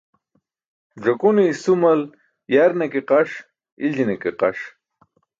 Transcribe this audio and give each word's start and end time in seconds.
Ẓakune 1.03 1.41
isumal 1.51 2.01
yarne 2.53 2.85
ke 2.93 3.01
qaṣ, 3.09 3.29
iljine 3.83 4.15
ke 4.21 4.31
qaṣ. 4.41 4.59